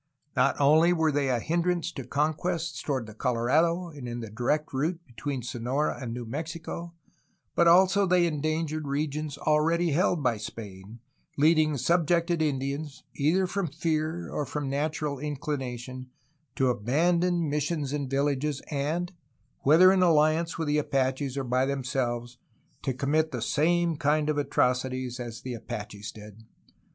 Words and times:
Not 0.35 0.59
only 0.59 0.93
were 0.93 1.11
they 1.11 1.29
a 1.29 1.39
hindrance 1.39 1.91
to 1.91 2.03
conquests 2.03 2.81
toward 2.81 3.05
the 3.05 3.13
Colorado, 3.13 3.89
and 3.89 4.07
in 4.09 4.19
the 4.19 4.31
direct 4.31 4.73
route 4.73 4.99
between 5.05 5.43
Sonora 5.43 5.99
and 6.01 6.11
New 6.11 6.25
Mexico, 6.25 6.95
but 7.53 7.67
also 7.67 8.07
they 8.07 8.25
endangered 8.25 8.87
regions 8.87 9.37
already 9.37 9.91
held 9.91 10.23
by 10.23 10.37
Spain, 10.37 11.01
leading 11.37 11.77
subjected 11.77 12.41
Indians, 12.41 13.03
either 13.13 13.45
from 13.45 13.67
fear 13.67 14.27
or 14.27 14.43
from 14.43 14.71
natural 14.71 15.19
inclination, 15.19 16.09
to 16.55 16.69
abandon 16.69 17.47
missions 17.47 17.93
and 17.93 18.09
villages, 18.09 18.59
and, 18.71 19.13
whether 19.59 19.91
in 19.91 20.01
alliance 20.01 20.57
with 20.57 20.67
the 20.67 20.79
Apaches 20.79 21.37
or 21.37 21.43
by 21.43 21.67
themselves, 21.67 22.39
to 22.81 22.91
commit 22.95 23.29
the 23.31 23.39
same 23.39 23.95
kind 23.97 24.31
of 24.31 24.39
atrocities 24.39 25.19
as 25.19 25.41
the 25.41 25.53
Apa 25.55 25.85
ches 25.89 26.11
did. 26.11 26.43